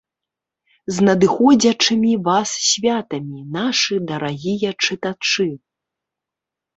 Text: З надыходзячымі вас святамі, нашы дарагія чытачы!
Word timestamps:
З 0.93 1.03
надыходзячымі 1.09 2.13
вас 2.27 2.53
святамі, 2.69 3.39
нашы 3.57 3.99
дарагія 4.13 4.71
чытачы! 4.87 5.47